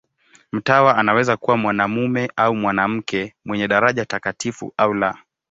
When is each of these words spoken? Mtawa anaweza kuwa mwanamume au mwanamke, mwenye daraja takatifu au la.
Mtawa 0.51 0.97
anaweza 0.97 1.37
kuwa 1.37 1.57
mwanamume 1.57 2.31
au 2.35 2.55
mwanamke, 2.55 3.35
mwenye 3.45 3.67
daraja 3.67 4.05
takatifu 4.05 4.73
au 4.77 4.93
la. 4.93 5.17